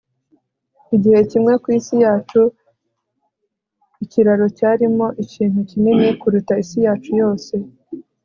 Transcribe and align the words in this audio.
igihe 0.95 1.19
kimwe 1.31 1.53
ku 1.61 1.67
isi 1.77 1.95
yacu, 2.03 2.41
ikiraro 4.03 4.45
cyarimo 4.57 5.07
ikintu 5.23 5.59
kinini 5.69 6.05
kuruta 6.19 6.53
isi 6.63 6.77
yacu 6.85 7.11
yose 7.21 7.53